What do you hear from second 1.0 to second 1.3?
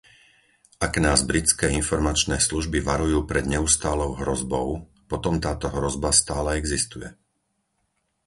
nás